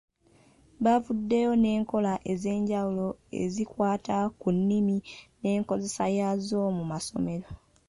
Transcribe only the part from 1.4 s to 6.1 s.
n’enkola ez’enjawulo ezikwata ku nnimi n’enkozesa